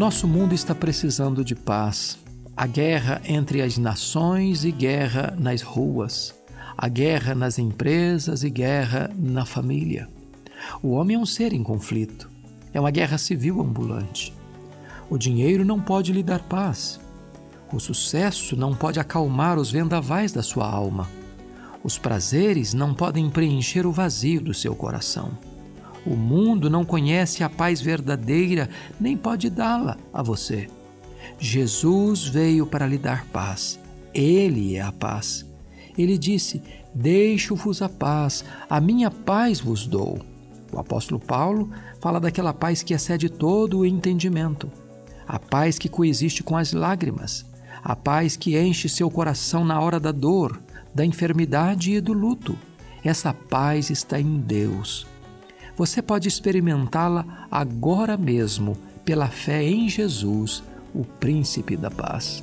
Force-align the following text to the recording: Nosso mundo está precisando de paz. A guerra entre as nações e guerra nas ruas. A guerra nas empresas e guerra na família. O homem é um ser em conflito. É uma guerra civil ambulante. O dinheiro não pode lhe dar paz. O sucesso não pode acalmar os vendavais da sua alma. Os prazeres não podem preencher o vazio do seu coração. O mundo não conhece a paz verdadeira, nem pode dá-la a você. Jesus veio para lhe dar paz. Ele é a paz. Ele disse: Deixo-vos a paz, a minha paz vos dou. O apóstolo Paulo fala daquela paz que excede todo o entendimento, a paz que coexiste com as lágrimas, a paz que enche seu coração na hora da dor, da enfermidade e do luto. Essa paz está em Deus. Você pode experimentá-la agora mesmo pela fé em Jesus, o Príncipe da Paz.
Nosso 0.00 0.26
mundo 0.26 0.54
está 0.54 0.74
precisando 0.74 1.44
de 1.44 1.54
paz. 1.54 2.18
A 2.56 2.66
guerra 2.66 3.20
entre 3.22 3.60
as 3.60 3.76
nações 3.76 4.64
e 4.64 4.72
guerra 4.72 5.36
nas 5.38 5.60
ruas. 5.60 6.34
A 6.74 6.88
guerra 6.88 7.34
nas 7.34 7.58
empresas 7.58 8.42
e 8.42 8.48
guerra 8.48 9.10
na 9.14 9.44
família. 9.44 10.08
O 10.82 10.92
homem 10.92 11.16
é 11.16 11.18
um 11.18 11.26
ser 11.26 11.52
em 11.52 11.62
conflito. 11.62 12.30
É 12.72 12.80
uma 12.80 12.90
guerra 12.90 13.18
civil 13.18 13.60
ambulante. 13.60 14.32
O 15.10 15.18
dinheiro 15.18 15.64
não 15.64 15.80
pode 15.80 16.12
lhe 16.12 16.22
dar 16.22 16.40
paz. 16.44 17.00
O 17.72 17.80
sucesso 17.80 18.56
não 18.56 18.74
pode 18.74 19.00
acalmar 19.00 19.58
os 19.58 19.68
vendavais 19.68 20.30
da 20.30 20.40
sua 20.40 20.70
alma. 20.70 21.08
Os 21.82 21.98
prazeres 21.98 22.72
não 22.72 22.94
podem 22.94 23.28
preencher 23.28 23.86
o 23.86 23.92
vazio 23.92 24.40
do 24.40 24.54
seu 24.54 24.74
coração. 24.74 25.36
O 26.06 26.14
mundo 26.16 26.70
não 26.70 26.84
conhece 26.84 27.42
a 27.42 27.50
paz 27.50 27.80
verdadeira, 27.80 28.70
nem 29.00 29.16
pode 29.16 29.50
dá-la 29.50 29.96
a 30.12 30.22
você. 30.22 30.68
Jesus 31.38 32.24
veio 32.26 32.64
para 32.64 32.86
lhe 32.86 32.96
dar 32.96 33.26
paz. 33.26 33.80
Ele 34.14 34.76
é 34.76 34.80
a 34.80 34.92
paz. 34.92 35.44
Ele 35.98 36.16
disse: 36.16 36.62
Deixo-vos 36.94 37.82
a 37.82 37.88
paz, 37.88 38.44
a 38.68 38.80
minha 38.80 39.10
paz 39.10 39.60
vos 39.60 39.86
dou. 39.86 40.20
O 40.72 40.78
apóstolo 40.78 41.20
Paulo 41.20 41.70
fala 42.00 42.20
daquela 42.20 42.52
paz 42.52 42.82
que 42.82 42.94
excede 42.94 43.28
todo 43.28 43.80
o 43.80 43.86
entendimento, 43.86 44.70
a 45.30 45.38
paz 45.38 45.78
que 45.78 45.88
coexiste 45.88 46.42
com 46.42 46.56
as 46.56 46.72
lágrimas, 46.72 47.46
a 47.84 47.94
paz 47.94 48.34
que 48.36 48.58
enche 48.58 48.88
seu 48.88 49.08
coração 49.08 49.64
na 49.64 49.80
hora 49.80 50.00
da 50.00 50.10
dor, 50.10 50.60
da 50.92 51.06
enfermidade 51.06 51.92
e 51.92 52.00
do 52.00 52.12
luto. 52.12 52.58
Essa 53.04 53.32
paz 53.32 53.90
está 53.90 54.18
em 54.18 54.40
Deus. 54.40 55.06
Você 55.76 56.02
pode 56.02 56.26
experimentá-la 56.26 57.46
agora 57.48 58.16
mesmo 58.16 58.76
pela 59.04 59.28
fé 59.28 59.62
em 59.62 59.88
Jesus, 59.88 60.64
o 60.92 61.04
Príncipe 61.04 61.76
da 61.76 61.92
Paz. 61.92 62.42